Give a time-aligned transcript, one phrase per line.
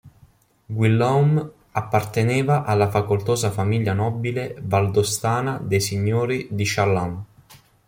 [0.71, 7.23] Guillaume apparteneva alla facoltosa famiglia nobile valdostana dei signori di Challant.